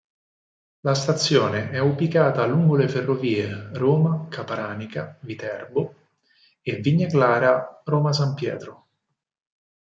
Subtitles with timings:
[0.79, 5.93] La stazione è ubicata lungo le ferrovie Roma-Capranica-Viterbo
[6.59, 8.87] e Vigna Clara-Roma San Pietro.